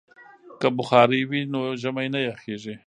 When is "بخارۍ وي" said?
0.77-1.41